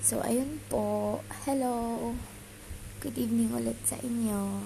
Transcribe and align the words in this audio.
So, 0.00 0.24
ayun 0.24 0.56
po. 0.72 1.20
Hello. 1.44 2.16
Good 3.04 3.20
evening 3.20 3.52
ulit 3.52 3.76
sa 3.84 4.00
inyo. 4.00 4.64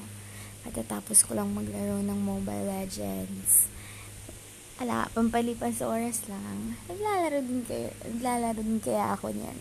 Katatapos 0.62 1.26
ko 1.26 1.34
lang 1.34 1.50
maglaro 1.50 1.98
ng 2.06 2.20
Mobile 2.22 2.70
Legends. 2.70 3.66
Ala, 4.78 5.10
pampalipas 5.10 5.82
oras 5.82 6.30
lang. 6.30 6.78
Naglalaro 6.86 7.42
din 7.42 7.66
kaya, 7.66 7.90
naglalaro 8.14 8.62
din 8.62 8.78
kaya 8.78 9.18
ako 9.18 9.34
niyan. 9.34 9.58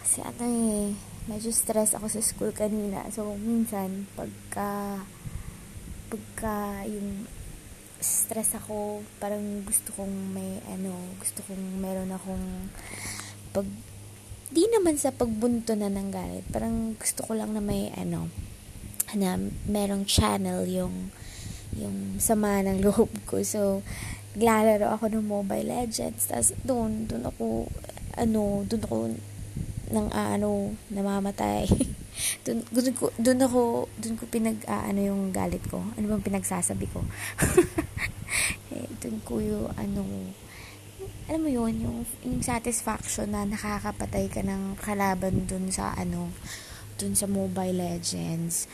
Kasi 0.00 0.24
ano 0.24 0.44
eh, 0.48 0.96
medyo 1.28 1.52
stress 1.52 1.92
ako 1.92 2.08
sa 2.08 2.24
school 2.24 2.56
kanina. 2.56 3.04
So, 3.12 3.36
minsan, 3.36 4.08
pagka, 4.16 5.04
pagka 6.08 6.88
yung 6.88 7.28
stress 8.00 8.56
ako, 8.56 9.04
parang 9.20 9.60
gusto 9.60 9.92
kong 9.92 10.32
may, 10.32 10.64
ano, 10.72 10.96
gusto 11.20 11.44
kong 11.44 11.84
meron 11.84 12.16
akong 12.16 12.72
pag 13.52 13.68
di 14.50 14.66
naman 14.66 14.98
sa 14.98 15.14
pagbunto 15.14 15.78
na 15.78 15.86
ng 15.86 16.10
galit. 16.10 16.44
Parang 16.50 16.98
gusto 16.98 17.22
ko 17.22 17.38
lang 17.38 17.54
na 17.54 17.62
may 17.62 17.94
ano, 17.94 18.26
na 19.14 19.38
merong 19.66 20.06
channel 20.06 20.66
yung 20.66 21.14
yung 21.78 22.18
sama 22.18 22.62
ng 22.66 22.82
loob 22.82 23.10
ko. 23.30 23.38
So, 23.46 23.86
naglalaro 24.34 24.90
ako 24.94 25.10
ng 25.10 25.26
Mobile 25.26 25.70
Legends. 25.70 26.26
Tapos, 26.26 26.50
doon, 26.66 27.06
doon 27.06 27.30
ako, 27.30 27.70
ano, 28.18 28.66
doon 28.66 28.82
ako, 28.82 28.96
nang 29.90 30.08
uh, 30.10 30.28
ano, 30.34 30.74
namamatay. 30.90 31.66
doon, 32.46 32.62
doon 32.70 32.94
ko, 32.94 33.10
doon 33.18 33.40
ako, 33.42 33.60
doon 33.98 34.14
ko 34.18 34.24
pinag, 34.30 34.58
uh, 34.66 34.86
ano 34.86 35.00
yung 35.02 35.22
galit 35.30 35.62
ko. 35.66 35.82
Ano 35.98 36.10
bang 36.10 36.26
pinagsasabi 36.26 36.86
ko? 36.90 37.02
eh, 38.74 38.86
doon 39.02 39.18
ko 39.22 39.38
yung, 39.38 39.70
ano, 39.74 40.02
alam 41.30 41.46
mo 41.46 41.50
yun, 41.50 41.74
yung, 41.78 41.98
yung 42.26 42.42
satisfaction 42.42 43.30
na 43.30 43.46
nakakapatay 43.46 44.26
ka 44.26 44.42
ng 44.42 44.74
kalaban 44.82 45.46
dun 45.46 45.70
sa 45.70 45.94
ano, 45.94 46.34
dun 46.98 47.14
sa 47.14 47.30
Mobile 47.30 47.78
Legends. 47.78 48.66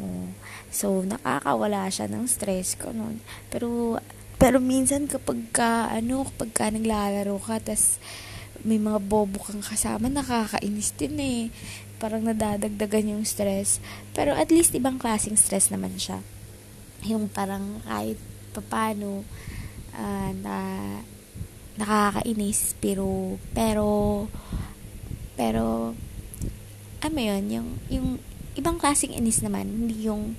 Oh. 0.00 0.32
So, 0.72 1.04
nakakawala 1.04 1.88
siya 1.92 2.08
ng 2.08 2.24
stress 2.26 2.74
ko 2.74 2.90
nun. 2.90 3.22
Pero, 3.52 4.00
pero 4.40 4.58
minsan 4.58 5.06
kapag 5.06 5.52
ka, 5.54 5.92
ano, 5.94 6.26
kapag 6.32 6.50
ka 6.50 6.64
naglalaro 6.74 7.38
ka, 7.38 7.62
tas 7.62 8.02
may 8.62 8.78
mga 8.78 8.98
bobo 9.02 9.42
kang 9.42 9.62
kasama, 9.62 10.10
nakakainis 10.10 10.94
din 10.98 11.16
eh. 11.18 11.42
Parang 12.02 12.26
nadadagdagan 12.26 13.14
yung 13.14 13.24
stress. 13.26 13.78
Pero 14.10 14.34
at 14.34 14.50
least 14.50 14.74
ibang 14.74 14.98
klaseng 14.98 15.38
stress 15.38 15.70
naman 15.70 15.94
siya. 15.98 16.18
Yung 17.06 17.30
parang 17.30 17.82
kahit 17.86 18.18
papano, 18.50 19.22
uh, 19.94 20.30
na 20.40 20.56
nakakainis 21.80 22.76
pero 22.78 23.40
pero 23.56 24.28
pero 25.38 25.96
ano 27.02 27.18
yun 27.18 27.44
yung 27.48 27.68
yung 27.88 28.08
ibang 28.54 28.76
klaseng 28.76 29.16
inis 29.16 29.40
naman 29.40 29.68
hindi 29.68 30.06
yung 30.06 30.36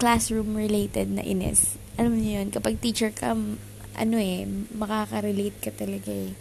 classroom 0.00 0.56
related 0.56 1.12
na 1.12 1.20
inis. 1.20 1.76
Alam 2.00 2.16
niyo 2.16 2.40
yun 2.40 2.48
kapag 2.48 2.80
teacher 2.80 3.12
ka 3.12 3.36
ano 4.00 4.16
eh 4.16 4.48
makaka-relate 4.72 5.58
ka 5.60 5.70
talaga 5.74 6.08
eh. 6.08 6.32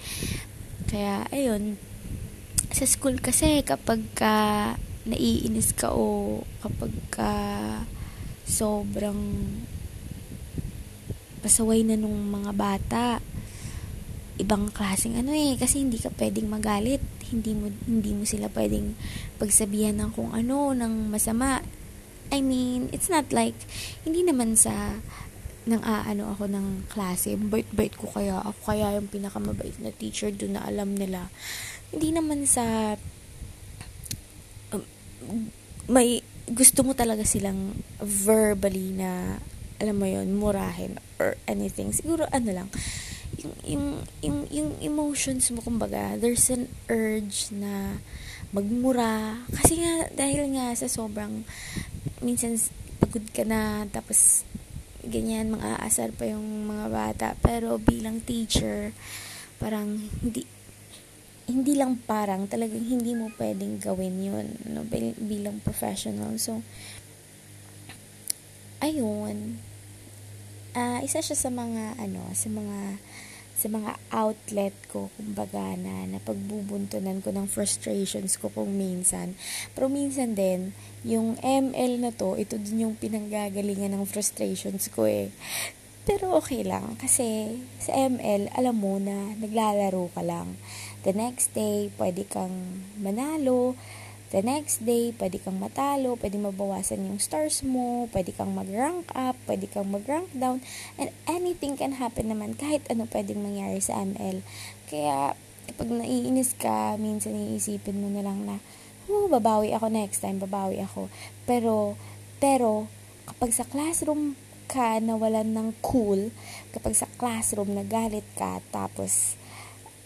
Kaya 0.87 1.27
ayun 1.33 1.75
sa 2.69 2.85
school 2.85 3.17
kasi 3.19 3.65
kapag 3.65 4.05
ka 4.13 4.77
naiinis 5.09 5.73
ka 5.73 5.91
o 5.91 6.39
kapag 6.61 6.93
ka 7.09 7.33
sobrang 8.45 9.19
pasaway 11.41 11.81
na 11.81 11.97
nung 11.97 12.29
mga 12.29 12.51
bata 12.53 13.03
ibang 14.39 14.71
klaseng 14.71 15.19
ano 15.19 15.35
eh 15.35 15.59
kasi 15.59 15.83
hindi 15.83 15.99
ka 15.99 16.09
pwedeng 16.15 16.47
magalit. 16.47 17.03
Hindi 17.29 17.51
mo 17.53 17.67
hindi 17.85 18.15
mo 18.15 18.23
sila 18.23 18.47
pwedeng 18.55 18.95
pagsabihan 19.35 19.99
ng 19.99 20.15
kung 20.15 20.31
ano 20.31 20.71
ng 20.71 21.11
masama. 21.11 21.59
I 22.31 22.39
mean 22.39 22.87
it's 22.95 23.11
not 23.11 23.29
like 23.35 23.57
hindi 24.07 24.23
naman 24.23 24.55
sa 24.55 24.97
nang 25.67 25.83
aano 25.83 26.33
ako 26.33 26.49
ng 26.49 26.89
klase 26.89 27.35
bait-bait 27.35 27.93
ko 27.93 28.09
kaya 28.09 28.41
ako 28.41 28.73
kaya 28.73 28.97
yung 28.97 29.11
pinakamabait 29.11 29.75
na 29.83 29.91
teacher 29.93 30.31
doon 30.31 30.55
na 30.55 30.63
alam 30.63 30.95
nila. 30.95 31.27
Hindi 31.91 32.15
naman 32.15 32.47
sa 32.47 32.95
um, 34.71 34.81
may 35.91 36.23
gusto 36.49 36.81
mo 36.81 36.95
talaga 36.95 37.27
silang 37.27 37.75
verbally 38.01 38.95
na 38.95 39.37
alam 39.79 39.95
mo 39.99 40.07
yon 40.07 40.31
murahin 40.33 40.95
or 41.19 41.35
anything. 41.45 41.91
Siguro 41.91 42.23
ano 42.31 42.49
lang 42.55 42.69
yung, 43.39 43.55
yung, 43.63 43.87
yung, 44.21 44.39
yung 44.51 44.69
emotions 44.83 45.49
mo, 45.51 45.63
kumbaga, 45.63 46.19
there's 46.19 46.51
an 46.51 46.67
urge 46.91 47.51
na 47.55 48.03
magmura. 48.51 49.45
Kasi 49.53 49.79
nga, 49.79 50.09
dahil 50.13 50.55
nga 50.57 50.73
sa 50.75 50.87
sobrang, 50.89 51.45
minsan, 52.19 52.57
pagod 52.99 53.23
ka 53.31 53.47
na, 53.47 53.87
tapos, 53.89 54.43
ganyan, 55.05 55.55
mga 55.55 55.79
asar 55.85 56.11
pa 56.11 56.27
yung 56.27 56.67
mga 56.67 56.85
bata. 56.91 57.27
Pero, 57.39 57.79
bilang 57.79 58.19
teacher, 58.19 58.91
parang, 59.61 60.09
hindi, 60.21 60.43
hindi 61.49 61.73
lang 61.73 61.97
parang, 62.05 62.45
talagang 62.45 62.85
hindi 62.85 63.17
mo 63.17 63.33
pwedeng 63.39 63.81
gawin 63.81 64.21
yun, 64.21 64.47
no, 64.69 64.85
bilang 65.17 65.63
professional. 65.65 66.37
So, 66.37 66.61
ayun, 68.79 69.59
uh, 70.77 70.99
isa 71.01 71.19
siya 71.19 71.37
sa 71.37 71.49
mga, 71.49 71.97
ano, 71.97 72.29
sa 72.37 72.47
mga, 72.47 73.01
sa 73.59 73.67
mga 73.67 73.99
outlet 74.15 74.71
ko, 74.87 75.11
kumbaga 75.19 75.75
na 75.75 76.07
napagbubuntunan 76.07 77.19
ko 77.19 77.35
ng 77.35 77.51
frustrations 77.51 78.39
ko 78.39 78.47
kung 78.47 78.79
minsan. 78.79 79.35
Pero 79.75 79.91
minsan 79.91 80.31
din, 80.31 80.71
yung 81.03 81.35
ML 81.43 81.99
na 81.99 82.15
to, 82.15 82.39
ito 82.39 82.55
din 82.55 82.87
yung 82.87 82.95
pinanggagalingan 82.95 83.99
ng 83.99 84.07
frustrations 84.07 84.87
ko 84.87 85.03
eh. 85.03 85.27
Pero 86.07 86.39
okay 86.39 86.63
lang, 86.63 86.95
kasi 86.95 87.59
sa 87.83 87.91
ML, 87.91 88.47
alam 88.55 88.79
mo 88.79 88.95
na 88.95 89.35
naglalaro 89.35 90.07
ka 90.15 90.23
lang. 90.23 90.55
The 91.03 91.11
next 91.11 91.51
day, 91.51 91.91
pwede 91.99 92.23
kang 92.31 92.87
manalo, 92.95 93.75
The 94.29 94.45
next 94.45 94.85
day, 94.85 95.09
pwede 95.17 95.41
kang 95.41 95.57
matalo, 95.57 96.13
pwede 96.21 96.37
mabawasan 96.37 97.01
yung 97.01 97.17
stars 97.17 97.65
mo, 97.65 98.05
pwede 98.13 98.29
kang 98.29 98.53
mag-rank 98.53 99.09
up, 99.17 99.33
pwede 99.49 99.65
kang 99.65 99.89
mag-rank 99.89 100.29
down, 100.37 100.61
and 101.01 101.09
anything 101.25 101.73
can 101.73 101.97
happen 101.97 102.29
naman, 102.29 102.53
kahit 102.53 102.85
ano 102.93 103.09
pwedeng 103.09 103.41
mangyari 103.41 103.81
sa 103.81 103.97
ML. 104.05 104.45
Kaya, 104.85 105.33
kapag 105.65 105.89
naiinis 105.89 106.53
ka, 106.53 106.93
minsan 107.01 107.33
iisipin 107.33 107.97
mo 107.97 108.13
na 108.13 108.21
lang 108.21 108.45
na, 108.45 108.61
oh, 109.09 109.25
babawi 109.33 109.73
ako 109.73 109.89
next 109.89 110.21
time, 110.21 110.37
babawi 110.37 110.85
ako. 110.85 111.09
Pero, 111.49 111.97
pero, 112.37 112.85
kapag 113.25 113.49
sa 113.49 113.65
classroom 113.65 114.37
ka 114.69 115.01
nawalan 115.01 115.57
ng 115.57 115.69
cool, 115.81 116.29
kapag 116.69 116.93
sa 116.93 117.09
classroom 117.17 117.73
nagalit 117.73 118.29
ka, 118.37 118.61
tapos, 118.69 119.33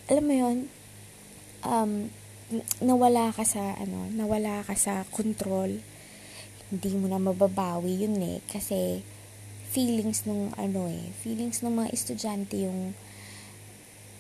alam 0.08 0.24
mo 0.24 0.32
yon 0.32 0.58
um, 1.68 2.08
nawala 2.84 3.32
ka 3.32 3.46
sa 3.48 3.78
ano, 3.80 4.10
nawala 4.12 4.66
ka 4.68 4.76
sa 4.76 5.08
control, 5.12 5.80
hindi 6.74 6.90
mo 6.98 7.06
na 7.08 7.22
mababawi 7.22 8.04
yun 8.04 8.18
eh 8.20 8.40
kasi 8.50 9.06
feelings 9.70 10.26
nung 10.26 10.54
ano 10.58 10.90
eh, 10.90 11.14
feelings 11.22 11.62
ng 11.62 11.74
mga 11.74 11.90
estudyante 11.94 12.66
yung 12.66 12.94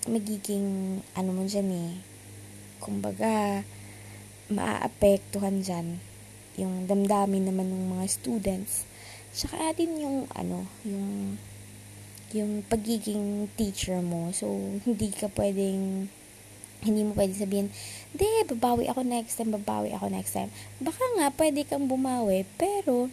magiging 0.09 1.00
ano 1.16 1.29
mo 1.33 1.44
dyan 1.45 1.69
eh, 1.72 1.94
kumbaga 2.83 3.63
maaapektuhan 4.51 5.63
dyan 5.63 5.97
yung 6.53 6.85
damdamin 6.85 7.50
naman 7.50 7.69
ng 7.69 7.97
mga 7.97 8.06
students. 8.09 8.85
Saka 9.33 9.73
din 9.73 9.97
yung 9.97 10.29
ano 10.38 10.69
yung 10.85 11.38
yung 12.33 12.62
pagiging 12.66 13.50
teacher 13.57 14.01
mo. 14.01 14.29
So 14.33 14.50
hindi 14.85 15.09
ka 15.09 15.29
pwedeng 15.33 16.09
hindi 16.83 17.01
mo 17.07 17.16
pwede 17.16 17.33
sabihin, 17.33 17.71
hindi, 18.13 18.27
babawi 18.51 18.91
ako 18.91 19.01
next 19.07 19.39
time, 19.39 19.56
babawi 19.56 19.95
ako 19.95 20.12
next 20.12 20.35
time. 20.35 20.51
Baka 20.83 21.01
nga, 21.18 21.27
pwede 21.33 21.63
kang 21.63 21.88
bumawi, 21.88 22.44
pero, 22.59 23.07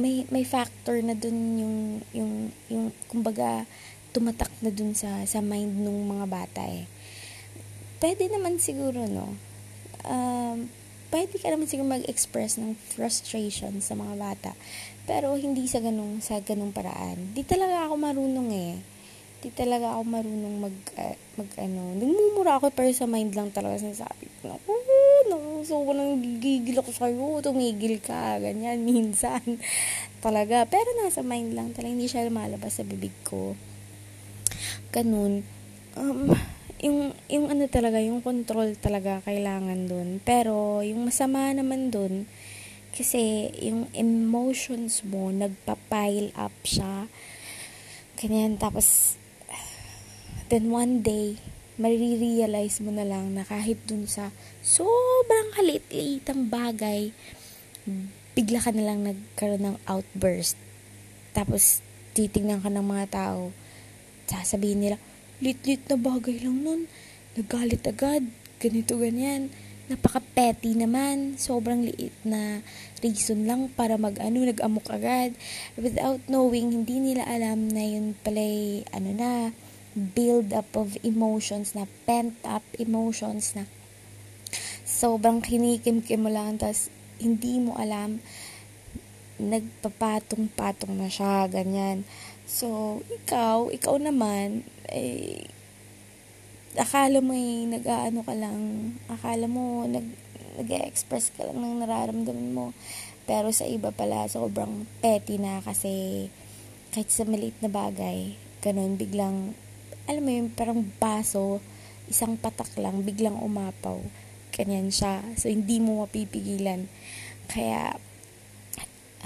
may, 0.00 0.24
may 0.32 0.42
factor 0.42 0.98
na 1.04 1.12
dun 1.12 1.36
yung, 1.60 1.76
yung, 2.16 2.32
yung, 2.72 2.84
kumbaga, 3.06 3.68
tumatak 4.10 4.50
na 4.64 4.72
dun 4.72 4.96
sa, 4.96 5.22
sa 5.28 5.44
mind 5.44 5.84
ng 5.84 5.98
mga 6.08 6.26
bata 6.26 6.62
eh. 6.64 6.88
Pwede 8.00 8.26
naman 8.32 8.56
siguro, 8.58 9.04
no? 9.04 9.36
Um, 10.08 10.72
pwede 11.12 11.36
ka 11.36 11.50
naman 11.52 11.68
siguro 11.68 11.98
mag-express 11.98 12.56
ng 12.62 12.78
frustration 12.94 13.78
sa 13.84 13.98
mga 13.98 14.14
bata. 14.16 14.50
Pero, 15.04 15.36
hindi 15.36 15.66
sa 15.68 15.82
ganung, 15.82 16.24
sa 16.24 16.40
ganung 16.40 16.72
paraan. 16.72 17.34
Di 17.36 17.44
talaga 17.44 17.86
ako 17.86 17.94
marunong 17.98 18.50
eh 18.54 18.97
di 19.38 19.54
talaga 19.54 19.94
ako 19.94 20.02
marunong 20.02 20.56
mag, 20.58 20.76
uh, 20.98 21.16
mag 21.38 21.50
ano, 21.62 21.94
nagmumura 21.94 22.58
ako 22.58 22.74
pero 22.74 22.90
sa 22.90 23.06
mind 23.06 23.38
lang 23.38 23.54
talaga 23.54 23.78
sinasabi 23.78 24.26
ko, 24.42 24.50
naku, 24.50 24.74
naku, 25.30 25.62
so 25.62 25.78
nang 25.94 26.18
gigigil 26.42 26.82
ako 26.82 26.90
sa'yo, 26.90 27.38
tumigil 27.38 28.02
ka, 28.02 28.42
ganyan, 28.42 28.82
minsan, 28.88 29.62
talaga, 30.18 30.66
pero 30.66 30.90
nasa 30.98 31.22
mind 31.22 31.54
lang 31.54 31.70
talaga, 31.70 31.94
hindi 31.94 32.10
siya 32.10 32.26
lumalabas 32.26 32.78
sa 32.78 32.82
bibig 32.82 33.14
ko, 33.22 33.54
ganun, 34.90 35.46
um, 35.94 36.34
yung, 36.78 37.10
yung 37.26 37.46
ano 37.50 37.66
talaga, 37.66 37.98
yung 37.98 38.22
control 38.22 38.78
talaga 38.78 39.18
kailangan 39.26 39.90
dun. 39.90 40.08
Pero, 40.22 40.80
yung 40.86 41.10
masama 41.10 41.50
naman 41.50 41.90
dun, 41.90 42.30
kasi 42.94 43.50
yung 43.58 43.90
emotions 43.94 45.02
mo, 45.06 45.30
nagpa-pile 45.34 46.34
up 46.38 46.54
siya. 46.62 47.10
Ganyan, 48.18 48.58
tapos, 48.58 49.18
then 50.48 50.72
one 50.72 51.04
day, 51.04 51.36
marirealize 51.78 52.82
mo 52.82 52.90
na 52.90 53.06
lang 53.06 53.36
na 53.36 53.46
kahit 53.46 53.78
dun 53.86 54.08
sa 54.10 54.34
sobrang 54.64 55.54
halit-litang 55.54 56.50
bagay, 56.50 57.14
bigla 58.34 58.58
ka 58.58 58.74
na 58.74 58.84
lang 58.84 59.06
nagkaroon 59.06 59.62
ng 59.62 59.76
outburst. 59.86 60.58
Tapos, 61.36 61.84
titingnan 62.16 62.64
ka 62.64 62.72
ng 62.72 62.82
mga 62.82 63.06
tao, 63.14 63.54
sasabihin 64.26 64.82
nila, 64.82 64.96
lit-lit 65.38 65.84
na 65.86 65.94
bagay 65.94 66.42
lang 66.42 66.56
nun, 66.66 66.80
nagalit 67.38 67.84
agad, 67.86 68.26
ganito, 68.58 68.98
ganyan. 68.98 69.52
Napaka-petty 69.88 70.76
naman, 70.76 71.40
sobrang 71.40 71.80
liit 71.80 72.12
na 72.20 72.60
reason 73.00 73.48
lang 73.48 73.72
para 73.72 73.96
mag-ano, 73.96 74.44
nag-amok 74.44 74.90
agad. 74.92 75.32
Without 75.78 76.20
knowing, 76.28 76.74
hindi 76.74 77.00
nila 77.00 77.24
alam 77.24 77.70
na 77.72 77.86
yun 77.86 78.12
pala 78.20 78.44
ano 78.92 79.10
na, 79.14 79.32
build 79.98 80.54
up 80.54 80.70
of 80.78 80.94
emotions 81.02 81.74
na 81.74 81.90
pent 82.06 82.38
up 82.46 82.62
emotions 82.78 83.58
na 83.58 83.66
sobrang 84.86 85.42
kinikim-kim 85.42 86.22
mo 86.22 86.30
lang 86.30 86.56
tapos 86.56 86.88
hindi 87.18 87.58
mo 87.58 87.74
alam 87.74 88.22
nagpapatong-patong 89.38 90.98
na 90.98 91.06
siya, 91.06 91.46
ganyan. 91.46 92.02
So, 92.44 93.00
ikaw, 93.06 93.70
ikaw 93.70 94.02
naman, 94.02 94.66
eh, 94.90 95.46
akala 96.74 97.22
mo 97.22 97.32
eh, 97.32 97.70
nag-ano 97.70 98.26
ka 98.26 98.34
lang, 98.34 98.58
akala 99.06 99.46
mo, 99.46 99.86
nag, 99.86 100.04
nag-express 100.58 101.30
ka 101.38 101.46
lang 101.46 101.62
ng 101.62 101.86
nararamdaman 101.86 102.50
mo. 102.50 102.74
Pero 103.30 103.54
sa 103.54 103.62
iba 103.62 103.94
pala, 103.94 104.26
sobrang 104.26 104.90
petty 104.98 105.38
na 105.38 105.62
kasi 105.62 106.26
kahit 106.90 107.08
sa 107.14 107.22
maliit 107.22 107.54
na 107.62 107.70
bagay, 107.70 108.34
ganun, 108.58 108.98
biglang, 108.98 109.54
alam 110.08 110.24
mo 110.24 110.32
yun, 110.32 110.48
parang 110.48 110.80
baso, 110.96 111.60
isang 112.08 112.40
patak 112.40 112.72
lang, 112.80 113.04
biglang 113.04 113.36
umapaw. 113.36 114.00
Ganyan 114.56 114.88
siya. 114.88 115.20
So, 115.36 115.52
hindi 115.52 115.84
mo 115.84 116.00
mapipigilan. 116.00 116.88
Kaya, 117.44 118.00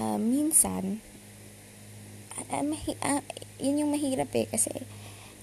uh, 0.02 0.18
minsan, 0.18 0.98
uh, 2.50 2.64
mahi- 2.66 2.98
uh, 2.98 3.22
yun 3.62 3.86
yung 3.86 3.94
mahirap 3.94 4.34
eh, 4.34 4.50
kasi, 4.50 4.74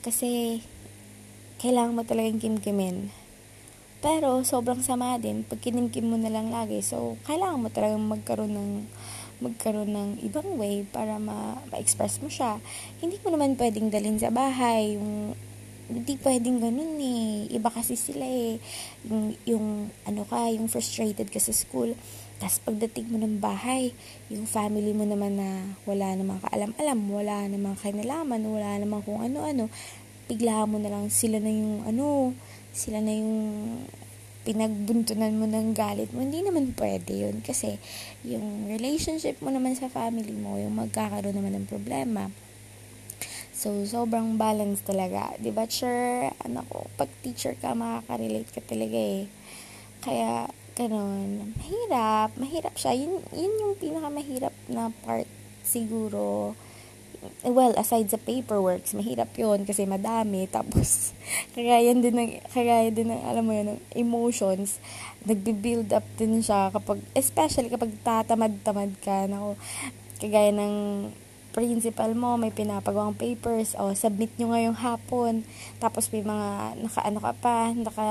kasi, 0.04 0.60
kailangan 1.64 1.96
mo 1.96 2.04
talagang 2.04 2.44
kimkimin. 2.44 3.08
Pero, 4.04 4.44
sobrang 4.44 4.84
sama 4.84 5.16
din 5.24 5.48
pag 5.48 5.64
kinimkim 5.64 6.08
mo 6.08 6.20
na 6.20 6.32
lang 6.32 6.52
lagi. 6.52 6.84
So, 6.84 7.16
kailangan 7.24 7.64
mo 7.64 7.72
talagang 7.72 8.04
magkaroon 8.04 8.56
ng 8.56 8.72
magkaroon 9.40 9.92
ng 9.92 10.10
ibang 10.28 10.60
way 10.60 10.84
para 10.84 11.16
ma- 11.20 11.60
ma-express 11.72 12.20
mo 12.20 12.28
siya. 12.28 12.60
Hindi 13.00 13.20
mo 13.24 13.32
naman 13.32 13.56
pwedeng 13.56 13.88
dalhin 13.88 14.20
sa 14.20 14.32
bahay 14.32 15.00
yung 15.00 15.36
hindi 15.90 16.14
pwedeng 16.22 16.62
ganun 16.62 17.02
eh. 17.02 17.50
Iba 17.50 17.74
kasi 17.74 17.98
sila 17.98 18.22
eh. 18.22 18.62
Yung, 19.10 19.34
yung 19.50 19.90
ano 20.06 20.22
ka, 20.22 20.54
yung 20.54 20.70
frustrated 20.70 21.34
ka 21.34 21.42
sa 21.42 21.50
school. 21.50 21.98
Tapos 22.38 22.62
pagdating 22.62 23.10
mo 23.10 23.18
ng 23.20 23.42
bahay, 23.42 23.92
yung 24.30 24.46
family 24.46 24.94
mo 24.94 25.04
naman 25.04 25.36
na 25.36 25.76
wala 25.84 26.14
namang 26.14 26.40
kaalam-alam, 26.46 27.00
wala 27.10 27.50
namang 27.50 27.76
kinalaman, 27.76 28.40
wala 28.48 28.80
namang 28.80 29.02
kung 29.04 29.20
ano-ano, 29.20 29.68
bigla 30.30 30.64
mo 30.70 30.78
na 30.78 30.94
lang 30.94 31.10
sila 31.10 31.42
na 31.42 31.52
yung 31.52 31.84
ano, 31.84 32.32
sila 32.72 33.02
na 33.02 33.12
yung 33.12 33.34
pinagbuntunan 34.48 35.36
mo 35.36 35.46
ng 35.46 35.76
galit 35.76 36.10
mo, 36.16 36.24
hindi 36.24 36.40
naman 36.40 36.72
pwede 36.76 37.28
yun. 37.28 37.44
Kasi, 37.44 37.76
yung 38.24 38.72
relationship 38.72 39.40
mo 39.44 39.52
naman 39.52 39.76
sa 39.76 39.92
family 39.92 40.32
mo, 40.32 40.56
yung 40.56 40.80
magkakaroon 40.80 41.36
naman 41.36 41.60
ng 41.60 41.68
problema. 41.68 42.32
So, 43.52 43.84
sobrang 43.84 44.40
balance 44.40 44.80
talaga. 44.88 45.36
Ba, 45.52 45.68
sure, 45.68 46.32
ano 46.48 46.64
ko, 46.72 46.88
pag 46.96 47.12
teacher 47.20 47.60
ka, 47.60 47.76
makaka-relate 47.76 48.52
ka 48.56 48.64
talaga 48.64 48.96
eh. 48.96 49.28
Kaya, 50.00 50.48
ganun, 50.80 51.52
mahirap, 51.60 52.32
mahirap 52.40 52.76
siya. 52.80 52.96
Yun, 52.96 53.20
yun 53.36 53.54
yung 53.60 53.76
pinakamahirap 53.76 54.56
na 54.72 54.96
part 55.04 55.28
siguro 55.60 56.56
well, 57.44 57.74
aside 57.75 58.12
sa 58.12 58.19
paperwork, 58.19 58.83
mahirap 58.95 59.31
yon 59.36 59.63
kasi 59.63 59.88
madami. 59.88 60.48
Tapos, 60.48 61.12
kagaya 61.56 61.92
din 61.95 62.16
ng, 62.16 62.31
kagaya 62.51 62.89
din 62.92 63.12
ng, 63.12 63.21
alam 63.27 63.44
mo 63.44 63.51
yun, 63.56 63.75
ng 63.75 63.81
emotions, 63.95 64.80
nagbi-build 65.24 65.92
up 65.95 66.06
din 66.16 66.39
siya 66.39 66.71
kapag, 66.71 67.00
especially 67.16 67.71
kapag 67.71 67.92
tatamad-tamad 68.04 68.95
ka, 69.04 69.27
na, 69.27 69.56
kagaya 70.19 70.51
ng 70.51 70.75
principal 71.50 72.13
mo, 72.13 72.38
may 72.38 72.54
pinapagawang 72.54 73.18
papers, 73.18 73.74
o 73.75 73.92
submit 73.98 74.30
nyo 74.38 74.54
ngayong 74.54 74.77
hapon, 74.77 75.42
tapos 75.81 76.07
may 76.13 76.21
mga, 76.21 76.77
naka-ano 76.86 77.19
ka 77.19 77.33
pa, 77.42 77.57
naka, 77.74 78.07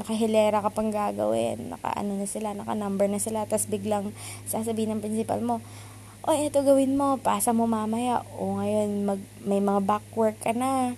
nakahilera 0.00 0.64
ka 0.64 0.70
pang 0.72 0.88
gagawin, 0.88 1.70
naka-ano 1.70 2.16
na 2.16 2.26
sila, 2.26 2.56
naka-number 2.56 3.06
na 3.06 3.20
sila, 3.20 3.44
tapos 3.44 3.68
biglang 3.68 4.16
sasabihin 4.48 4.96
ng 4.96 5.04
principal 5.04 5.44
mo, 5.44 5.60
o 6.24 6.36
ito 6.36 6.60
gawin 6.60 7.00
mo, 7.00 7.16
pasa 7.16 7.56
mo 7.56 7.64
mamaya, 7.64 8.20
o 8.36 8.60
ngayon 8.60 8.90
mag, 9.08 9.20
may 9.44 9.60
mga 9.60 9.80
back 9.84 10.06
work 10.12 10.36
ka 10.40 10.52
na, 10.52 10.92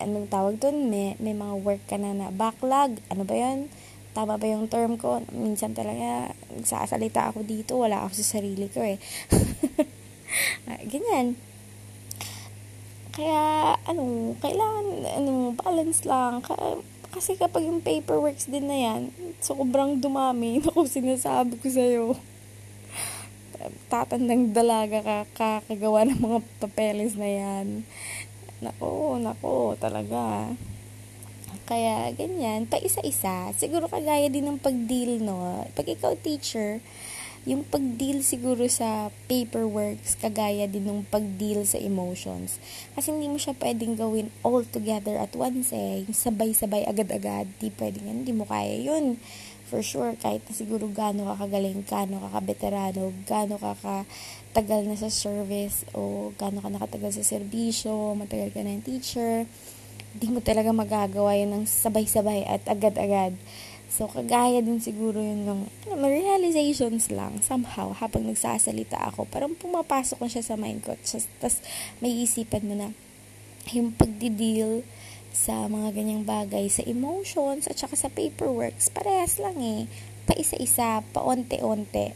anong 0.00 0.28
tawag 0.32 0.56
dun, 0.56 0.88
may, 0.88 1.16
may 1.20 1.36
mga 1.36 1.54
work 1.60 1.82
ka 1.84 2.00
na 2.00 2.16
na 2.16 2.28
backlog, 2.32 2.96
ano 3.12 3.22
ba 3.22 3.34
yun? 3.36 3.68
Tama 4.14 4.38
ba 4.38 4.46
yung 4.46 4.70
term 4.70 4.94
ko? 4.96 5.20
Minsan 5.34 5.74
talaga, 5.74 6.32
nagsasalita 6.54 7.34
ako 7.34 7.42
dito, 7.44 7.76
wala 7.76 8.06
ako 8.06 8.22
sa 8.22 8.38
sarili 8.38 8.66
ko 8.70 8.80
eh. 8.82 8.98
Ah, 10.66 10.82
ganyan. 10.82 11.38
Kaya, 13.14 13.78
ano, 13.86 14.34
kailangan, 14.42 14.86
ano, 15.22 15.54
balance 15.54 16.02
lang. 16.02 16.42
Kasi 17.14 17.38
kapag 17.38 17.62
yung 17.62 17.78
paperworks 17.78 18.50
din 18.50 18.66
na 18.66 18.74
yan, 18.74 19.14
sobrang 19.38 20.02
dumami, 20.02 20.58
naku, 20.64 20.90
sinasabi 20.90 21.54
ko 21.62 21.70
sa'yo. 21.70 22.04
Tatandang 23.88 24.52
dalaga 24.52 25.00
ka, 25.00 25.18
kakagawa 25.32 26.04
ng 26.04 26.20
mga 26.20 26.38
papeles 26.60 27.16
na 27.16 27.28
yan. 27.28 27.66
Nako, 28.60 29.16
nako, 29.20 29.76
talaga. 29.80 30.52
Kaya, 31.64 32.12
ganyan, 32.12 32.68
pa 32.68 32.76
isa-isa. 32.76 33.48
Siguro 33.56 33.88
kagaya 33.88 34.28
din 34.28 34.44
ng 34.44 34.60
pag-deal, 34.60 35.24
no? 35.24 35.64
Pag 35.72 35.96
ikaw 35.96 36.12
teacher, 36.20 36.84
yung 37.44 37.60
pag-deal 37.60 38.24
siguro 38.24 38.64
sa 38.72 39.12
paperworks, 39.28 40.16
kagaya 40.16 40.64
din 40.64 40.88
ng 40.88 41.04
pag-deal 41.08 41.64
sa 41.68 41.76
emotions. 41.76 42.56
Kasi 42.96 43.12
hindi 43.12 43.28
mo 43.28 43.36
siya 43.36 43.52
pwedeng 43.60 44.00
gawin 44.00 44.32
all 44.40 44.64
together 44.64 45.20
at 45.20 45.32
once 45.36 45.72
eh. 45.76 46.08
Yung 46.08 46.16
sabay-sabay 46.16 46.88
agad-agad, 46.88 47.48
di 47.60 47.68
pwedeng 47.76 48.08
yan, 48.08 48.18
hindi 48.24 48.32
mo 48.32 48.48
kaya 48.48 48.80
yun. 48.80 49.20
For 49.74 49.82
sure, 49.82 50.14
kahit 50.22 50.46
na 50.46 50.54
siguro 50.54 50.86
gaano 50.86 51.26
ka 51.34 51.50
kagaling, 51.50 51.82
gaano 51.82 52.22
ka 52.22 52.38
kabeterano, 52.38 53.10
gaano 53.26 53.58
ka 53.58 53.74
katagal 53.82 54.86
na 54.86 54.94
sa 54.94 55.10
service, 55.10 55.82
o 55.90 56.30
gaano 56.38 56.62
ka 56.62 56.70
nakatagal 56.70 57.18
sa 57.18 57.26
serbisyo, 57.26 58.14
matagal 58.14 58.54
ka 58.54 58.62
na 58.62 58.78
ng 58.78 58.86
teacher, 58.86 59.50
hindi 60.14 60.26
mo 60.30 60.38
talaga 60.38 60.70
magagawa 60.70 61.34
yun 61.34 61.58
ng 61.58 61.64
sabay-sabay 61.66 62.46
at 62.46 62.62
agad-agad. 62.70 63.34
So, 63.90 64.06
kagaya 64.06 64.62
din 64.62 64.78
siguro 64.78 65.18
yun 65.18 65.42
ng 65.42 65.66
ano, 65.90 66.06
realizations 66.06 67.10
lang 67.10 67.42
somehow 67.42 67.90
habang 67.98 68.30
nagsasalita 68.30 69.02
ako. 69.10 69.26
Parang 69.26 69.58
pumapasok 69.58 70.22
na 70.22 70.30
siya 70.30 70.46
sa 70.46 70.54
mind 70.54 70.86
ko. 70.86 70.94
Tapos, 71.02 71.58
may 71.98 72.14
isipan 72.22 72.62
mo 72.62 72.78
na 72.78 72.94
yung 73.74 73.90
pagdi-deal 73.90 74.86
sa 75.34 75.66
mga 75.66 75.90
ganyang 75.90 76.22
bagay, 76.22 76.70
sa 76.70 76.86
emotions 76.86 77.66
at 77.66 77.74
saka 77.74 77.98
sa 77.98 78.06
paperworks, 78.06 78.86
parehas 78.94 79.42
lang 79.42 79.58
eh. 79.58 79.90
Pa-isa-isa, 80.30 81.02
pa-onte-onte. 81.10 82.14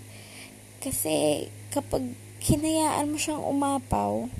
Kasi 0.78 1.50
kapag 1.74 2.14
hinayaan 2.38 3.10
mo 3.10 3.18
siyang 3.18 3.42
umapaw, 3.42 4.30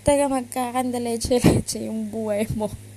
taga 0.00 0.32
magkakandaleche-leche 0.32 1.84
yung 1.84 2.08
buhay 2.08 2.48
mo 2.56 2.72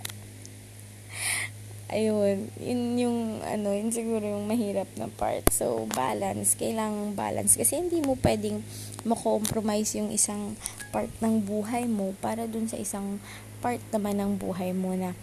ayun, 1.94 2.50
yun 2.58 2.82
yung, 2.98 3.20
ano, 3.46 3.70
yun 3.70 3.94
siguro 3.94 4.26
yung 4.26 4.50
mahirap 4.50 4.90
na 4.98 5.08
part. 5.14 5.46
So, 5.54 5.86
balance, 5.94 6.58
kailangan 6.58 7.14
balance. 7.14 7.54
Kasi 7.54 7.78
hindi 7.78 8.02
mo 8.02 8.18
pwedeng 8.18 8.66
makompromise 9.06 10.02
yung 10.02 10.10
isang 10.10 10.58
part 10.90 11.12
ng 11.22 11.46
buhay 11.46 11.86
mo 11.86 12.18
para 12.18 12.50
dun 12.50 12.66
sa 12.66 12.82
isang 12.82 13.22
part 13.64 13.80
naman 13.96 14.20
ng 14.20 14.36
buhay 14.36 14.76
mo 14.76 14.92
na 14.92 15.16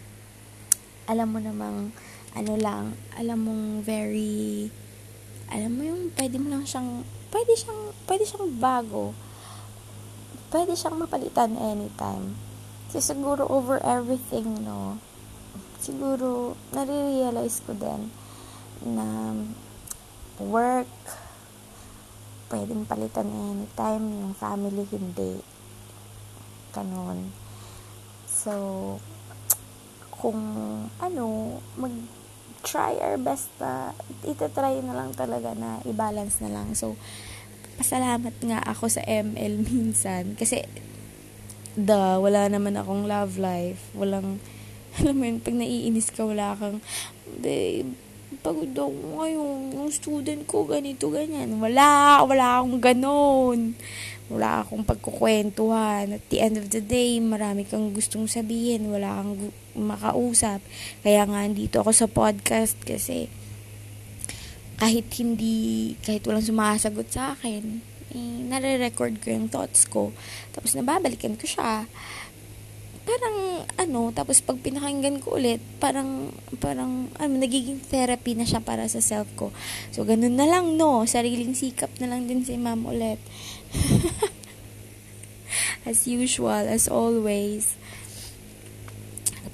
alam 1.11 1.29
mo 1.29 1.43
namang, 1.43 1.93
ano 2.39 2.53
lang, 2.55 2.95
alam 3.19 3.39
mong 3.43 3.83
very, 3.83 4.71
alam 5.51 5.75
mo 5.75 5.83
yung 5.83 6.15
pwede 6.15 6.39
mo 6.39 6.49
lang 6.55 6.63
siyang, 6.63 7.03
pwede 7.35 7.53
siyang, 7.59 7.83
pwede 8.07 8.23
siyang 8.23 8.49
bago. 8.63 9.11
Pwede 10.55 10.79
siyang 10.79 11.03
mapalitan 11.03 11.59
anytime. 11.59 12.39
Kasi 12.87 13.03
siguro 13.03 13.43
over 13.51 13.83
everything, 13.83 14.63
no, 14.63 15.03
siguro, 15.83 16.55
nare-realize 16.71 17.59
ko 17.67 17.75
din 17.75 18.15
na 18.87 19.35
work, 20.39 20.91
pwedeng 22.55 22.87
palitan 22.87 23.27
anytime, 23.27 24.05
yung 24.15 24.35
family 24.39 24.87
hindi. 24.95 25.43
Kanon. 26.71 27.50
So, 28.41 28.53
kung 30.09 30.41
ano, 30.97 31.25
mag 31.77 31.93
try 32.61 32.93
our 33.01 33.17
best 33.17 33.49
na 33.57 33.97
itatry 34.25 34.85
na 34.85 34.93
lang 34.93 35.17
talaga 35.17 35.57
na 35.57 35.81
i-balance 35.89 36.45
na 36.45 36.53
lang. 36.53 36.77
So, 36.77 36.97
pasalamat 37.81 38.37
nga 38.45 38.61
ako 38.65 38.93
sa 38.93 39.01
ML 39.05 39.65
minsan 39.69 40.37
kasi 40.37 40.69
the 41.77 42.21
wala 42.21 42.49
naman 42.53 42.77
akong 42.77 43.09
love 43.09 43.41
life. 43.41 43.81
Walang, 43.97 44.41
alam 45.01 45.15
mo 45.17 45.25
yun, 45.25 45.41
pag 45.41 45.57
naiinis 45.57 46.13
ka, 46.13 46.25
wala 46.25 46.53
kang, 46.57 46.85
babe, 47.41 47.97
pagod 48.39 48.71
ako 48.71 48.95
ngayon, 49.19 49.59
yung 49.75 49.91
student 49.91 50.47
ko, 50.47 50.63
ganito, 50.63 51.11
ganyan. 51.11 51.59
Wala, 51.59 52.23
wala 52.23 52.63
akong 52.63 52.79
ganon 52.79 53.75
wala 54.31 54.63
akong 54.63 54.87
pagkukwentuhan. 54.87 56.15
At 56.15 56.25
the 56.31 56.39
end 56.39 56.55
of 56.57 56.71
the 56.71 56.79
day, 56.79 57.19
marami 57.19 57.67
kang 57.67 57.91
gustong 57.91 58.31
sabihin, 58.31 58.87
wala 58.95 59.21
kang 59.21 59.51
makausap. 59.75 60.63
Kaya 61.03 61.27
nga, 61.27 61.43
dito 61.51 61.83
ako 61.83 61.91
sa 61.91 62.07
podcast 62.07 62.79
kasi 62.87 63.27
kahit 64.79 65.11
hindi, 65.19 65.93
kahit 66.07 66.23
walang 66.25 66.47
sumasagot 66.47 67.11
sa 67.11 67.35
akin, 67.35 67.83
eh, 68.15 68.39
nare-record 68.47 69.19
ko 69.19 69.35
yung 69.35 69.51
thoughts 69.51 69.85
ko. 69.91 70.15
Tapos 70.55 70.79
nababalikan 70.79 71.35
ko 71.35 71.45
siya. 71.45 71.91
Parang, 73.11 73.67
ano, 73.75 74.15
tapos 74.15 74.39
pag 74.39 74.63
pinakinggan 74.63 75.19
ko 75.19 75.35
ulit, 75.35 75.59
parang, 75.83 76.31
parang, 76.63 77.11
ano, 77.19 77.33
nagiging 77.43 77.83
therapy 77.83 78.39
na 78.39 78.47
siya 78.47 78.63
para 78.63 78.87
sa 78.87 79.03
self 79.03 79.27
ko. 79.35 79.51
So, 79.91 80.07
ganun 80.07 80.39
na 80.39 80.47
lang, 80.47 80.79
no? 80.79 81.03
Sariling 81.11 81.59
sikap 81.59 81.91
na 81.99 82.07
lang 82.07 82.31
din 82.31 82.47
si 82.47 82.55
ma'am 82.55 82.87
ulit. 82.87 83.19
as 85.91 86.07
usual, 86.07 86.71
as 86.71 86.87
always. 86.87 87.75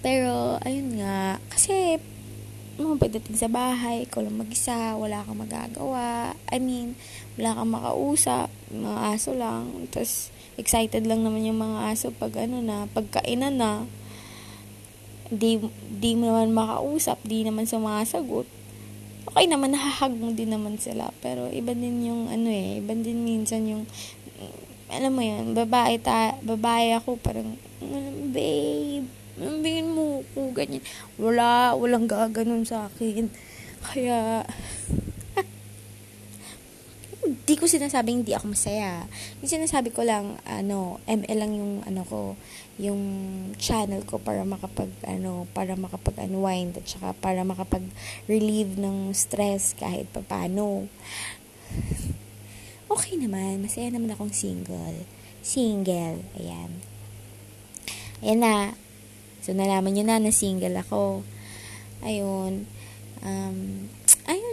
Pero, 0.05 0.61
ayun 0.61 1.01
nga, 1.01 1.41
kasi, 1.49 1.97
mga 2.77 3.01
pagdating 3.01 3.41
sa 3.41 3.49
bahay, 3.49 4.05
ikaw 4.05 4.21
lang 4.21 4.37
mag-isa, 4.37 5.01
wala 5.01 5.25
kang 5.25 5.41
magagawa. 5.41 6.37
I 6.53 6.61
mean, 6.61 6.93
wala 7.41 7.57
kang 7.57 7.73
makausap, 7.73 8.53
mga 8.69 9.17
aso 9.17 9.33
lang. 9.33 9.89
Tapos, 9.89 10.29
excited 10.57 11.05
lang 11.05 11.25
naman 11.25 11.45
yung 11.45 11.61
mga 11.61 11.93
aso 11.93 12.13
pag 12.13 12.35
ano 12.37 12.61
na, 12.61 12.89
pagkainan 12.93 13.57
na. 13.57 13.85
Di, 15.27 15.59
di 15.91 16.13
naman 16.15 16.55
makausap, 16.55 17.19
di 17.27 17.43
naman 17.43 17.67
sumasagot. 17.67 18.47
Okay 19.27 19.47
naman, 19.51 19.75
nahahag 19.75 20.15
mo 20.15 20.31
din 20.31 20.55
naman 20.55 20.79
sila. 20.79 21.11
Pero, 21.19 21.51
iba 21.51 21.75
din 21.75 22.07
yung, 22.07 22.31
ano 22.31 22.47
eh, 22.47 22.79
iba 22.79 22.95
din 22.95 23.27
minsan 23.27 23.67
yung 23.67 23.85
alam 24.87 25.19
mo 25.19 25.23
yun, 25.23 25.51
babae, 25.51 25.99
ta, 25.99 26.39
babae 26.47 26.95
ako, 26.95 27.19
parang, 27.19 27.59
babe, 28.31 29.03
sabihin 29.35 29.91
mo 29.91 30.23
ko, 30.31 30.55
ganyan. 30.55 30.83
Wala, 31.19 31.75
walang 31.75 32.07
gaganon 32.07 32.63
sa 32.63 32.87
akin. 32.87 33.27
Kaya, 33.83 34.47
di 37.57 37.65
ko 37.65 37.65
sinasabing 37.65 38.21
hindi 38.21 38.37
ako 38.37 38.53
masaya. 38.53 39.09
Yung 39.41 39.49
sinasabi 39.49 39.89
ko 39.89 40.05
lang, 40.05 40.37
ano, 40.45 41.01
ML 41.09 41.41
lang 41.41 41.53
yung, 41.57 41.73
ano 41.89 42.05
ko, 42.05 42.37
yung 42.77 43.01
channel 43.57 44.05
ko 44.05 44.21
para 44.21 44.45
makapag, 44.45 44.93
ano, 45.09 45.49
para 45.57 45.73
makapag 45.81 46.29
unwind 46.29 46.77
at 46.77 46.85
saka 46.85 47.17
para 47.17 47.41
makapag 47.49 47.89
relieve 48.29 48.77
ng 48.77 49.17
stress 49.17 49.73
kahit 49.73 50.05
papano 50.13 50.85
okay 52.97 53.19
naman. 53.19 53.63
Masaya 53.63 53.91
naman 53.91 54.13
akong 54.15 54.33
single. 54.33 55.05
Single. 55.43 56.23
Ayan. 56.39 56.71
Ayan 58.23 58.41
na. 58.41 58.57
So, 59.45 59.55
nalaman 59.55 59.95
nyo 59.95 60.05
na 60.07 60.19
na 60.19 60.33
single 60.35 60.75
ako. 60.81 61.23
Ayun. 62.03 62.67
Um, 63.23 63.91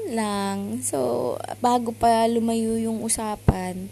ayun 0.03 0.19
lang. 0.19 0.57
So, 0.83 1.39
bago 1.63 1.95
pa 1.95 2.27
lumayo 2.27 2.75
yung 2.75 3.00
usapan, 3.00 3.88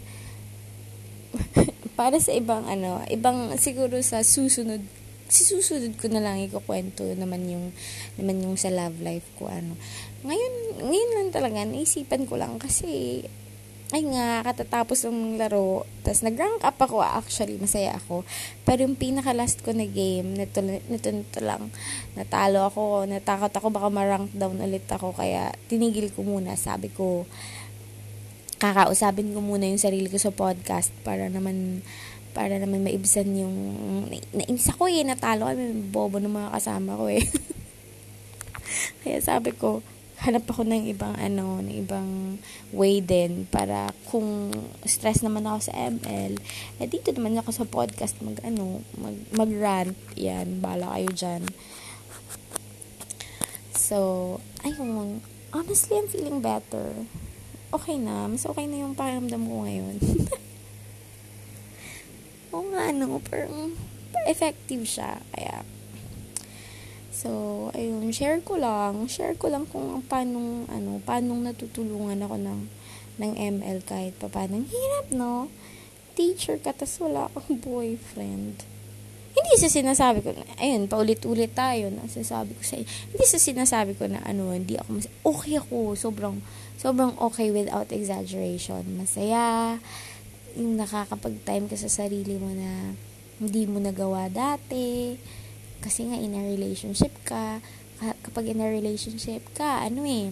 para 1.98 2.20
sa 2.20 2.36
ibang 2.36 2.68
ano, 2.68 3.00
ibang 3.08 3.56
siguro 3.56 3.96
sa 4.04 4.20
susunod 4.20 4.84
si 5.32 5.48
susunod 5.48 5.96
ko 5.96 6.12
na 6.12 6.20
lang 6.20 6.44
ikukwento 6.44 7.08
naman 7.16 7.48
yung 7.48 7.72
naman 8.20 8.44
yung 8.44 8.60
sa 8.60 8.68
love 8.68 9.00
life 9.00 9.24
ko 9.40 9.48
ano. 9.48 9.80
Ngayon, 10.28 10.84
ngayon 10.84 11.10
lang 11.16 11.28
talaga 11.32 11.64
naisipan 11.64 12.28
ko 12.28 12.36
lang 12.36 12.60
kasi 12.60 13.24
ay 13.92 14.08
nga, 14.08 14.40
katatapos 14.40 15.04
ng 15.04 15.36
laro, 15.36 15.84
tapos 16.00 16.24
nag-rank 16.24 16.64
up 16.64 16.80
ako, 16.80 17.04
actually, 17.04 17.60
masaya 17.60 17.92
ako. 18.00 18.24
Pero 18.64 18.88
yung 18.88 18.96
pinaka-last 18.96 19.60
ko 19.60 19.76
na 19.76 19.84
game, 19.84 20.32
nito, 20.32 20.64
nito, 20.64 21.12
nito 21.12 21.40
lang, 21.44 21.68
natalo 22.16 22.72
ako, 22.72 23.04
natakot 23.04 23.52
ako, 23.52 23.68
baka 23.68 23.92
ma-rank 23.92 24.32
down 24.32 24.56
ulit 24.56 24.88
ako, 24.88 25.12
kaya 25.12 25.52
tinigil 25.68 26.08
ko 26.08 26.24
muna, 26.24 26.56
sabi 26.56 26.88
ko, 26.88 27.28
kakausapin 28.62 29.34
ko 29.34 29.42
muna 29.42 29.66
yung 29.66 29.82
sarili 29.82 30.06
ko 30.06 30.22
sa 30.22 30.30
podcast 30.30 30.94
para 31.02 31.26
naman 31.26 31.82
para 32.32 32.62
naman 32.62 32.86
maibsan 32.86 33.28
yung 33.34 33.54
nainis 34.32 34.70
ako 34.70 34.86
eh 34.86 35.02
natalo 35.02 35.50
kami. 35.50 35.90
Bobo 35.90 36.22
ng 36.22 36.30
mga 36.30 36.54
kasama 36.54 36.94
ko 36.94 37.10
eh. 37.10 37.26
Kaya 39.02 39.18
sabi 39.18 39.50
ko 39.52 39.82
hanap 40.22 40.46
ako 40.46 40.62
ng 40.62 40.86
ibang 40.94 41.18
ano, 41.18 41.58
ng 41.58 41.74
ibang 41.82 42.08
way 42.72 43.04
din 43.04 43.44
para 43.50 43.92
kung 44.08 44.50
stress 44.86 45.20
naman 45.20 45.44
ako 45.44 45.68
sa 45.68 45.74
ML, 45.76 46.40
eh 46.80 46.88
dito 46.88 47.12
naman 47.12 47.36
ako 47.38 47.50
sa 47.52 47.68
podcast 47.68 48.16
mag 48.24 48.40
ano, 48.42 48.80
mag, 48.96 49.16
mag 49.34 49.50
rant. 49.52 49.98
Yan, 50.16 50.62
bala 50.62 50.96
kayo 50.96 51.10
diyan. 51.12 51.42
So, 53.76 53.98
ayun, 54.64 55.20
honestly, 55.52 56.00
I'm 56.00 56.08
feeling 56.08 56.40
better. 56.40 57.04
Okay 57.72 57.96
na, 58.00 58.28
mas 58.28 58.44
okay 58.44 58.68
na 58.68 58.84
yung 58.84 58.96
pakiramdam 58.96 59.44
ko 59.44 59.64
ngayon. 59.64 59.96
Oo 62.52 62.68
nga, 62.72 62.92
ano, 62.92 63.16
parang 63.24 63.72
effective 64.28 64.84
siya. 64.84 65.24
Kaya, 65.32 65.64
So, 67.22 67.70
ayun, 67.70 68.10
share 68.10 68.42
ko 68.42 68.58
lang. 68.58 69.06
Share 69.06 69.38
ko 69.38 69.46
lang 69.46 69.62
kung 69.70 70.02
paano, 70.10 70.66
ano, 70.66 70.98
paano 71.06 71.38
natutulungan 71.38 72.18
ako 72.18 72.34
ng, 72.34 72.60
ng 73.22 73.32
ML 73.38 73.78
kahit 73.86 74.18
pa 74.18 74.26
paano. 74.26 74.66
Hirap, 74.66 75.14
no? 75.14 75.46
Teacher 76.18 76.58
ka, 76.58 76.74
tas 76.74 76.98
wala 76.98 77.30
kang 77.30 77.62
boyfriend. 77.62 78.66
Hindi 79.32 79.54
sa 79.54 79.70
sinasabi 79.70 80.26
ko 80.26 80.34
na, 80.34 80.42
ayun, 80.58 80.90
paulit-ulit 80.90 81.54
tayo 81.54 81.94
na 81.94 82.10
sinasabi 82.10 82.58
ko 82.58 82.62
sa 82.66 82.82
Hindi 82.82 83.24
sa 83.24 83.38
sinasabi 83.38 83.94
ko 83.94 84.10
na, 84.10 84.18
ano, 84.26 84.50
hindi 84.50 84.74
ako 84.74 84.88
mas, 84.90 85.06
okay 85.22 85.62
ako. 85.62 85.94
Sobrang, 85.94 86.42
sobrang 86.74 87.14
okay 87.22 87.54
without 87.54 87.86
exaggeration. 87.94 88.82
Masaya, 88.98 89.78
yung 90.58 90.74
nakakapag-time 90.74 91.70
ka 91.70 91.78
sa 91.78 91.86
sarili 91.86 92.34
mo 92.34 92.50
na 92.50 92.98
hindi 93.38 93.62
mo 93.70 93.78
nagawa 93.78 94.26
dati 94.26 95.14
kasi 95.82 96.06
nga, 96.06 96.16
in 96.16 96.38
a 96.38 96.42
relationship 96.46 97.10
ka, 97.26 97.58
kapag 98.22 98.54
in 98.54 98.62
a 98.62 98.70
relationship 98.70 99.42
ka, 99.52 99.82
ano 99.82 100.06
eh, 100.06 100.30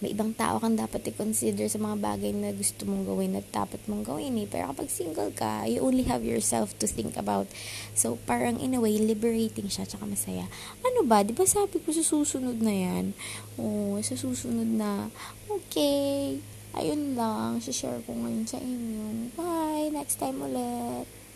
may 0.00 0.16
ibang 0.16 0.32
tao 0.32 0.56
kang 0.56 0.80
dapat 0.80 1.12
i-consider 1.12 1.68
sa 1.68 1.76
mga 1.76 2.00
bagay 2.00 2.32
na 2.32 2.56
gusto 2.56 2.88
mong 2.88 3.04
gawin 3.04 3.36
at 3.36 3.44
dapat 3.52 3.84
mong 3.84 4.08
gawin 4.08 4.32
eh. 4.40 4.48
Pero 4.48 4.72
kapag 4.72 4.88
single 4.88 5.28
ka, 5.36 5.68
you 5.68 5.84
only 5.84 6.08
have 6.08 6.24
yourself 6.24 6.72
to 6.80 6.88
think 6.88 7.20
about. 7.20 7.44
So, 7.92 8.16
parang 8.24 8.56
in 8.64 8.72
a 8.72 8.80
way, 8.80 8.96
liberating 8.96 9.68
siya 9.68 9.84
tsaka 9.84 10.08
masaya. 10.08 10.48
Ano 10.80 11.04
ba? 11.04 11.20
Di 11.20 11.36
ba 11.36 11.44
sabi 11.44 11.84
ko 11.84 11.92
sa 11.92 12.00
susunod 12.00 12.64
na 12.64 12.72
yan? 12.72 13.12
Oo, 13.60 14.00
oh, 14.00 14.00
sa 14.00 14.16
susunod 14.16 14.72
na, 14.72 15.12
okay, 15.52 16.40
ayun 16.72 17.12
lang, 17.12 17.60
share 17.60 18.00
ko 18.08 18.16
ngayon 18.16 18.48
sa 18.48 18.56
inyo. 18.56 19.36
Bye! 19.36 19.92
Next 19.92 20.16
time 20.16 20.40
ulit! 20.40 21.19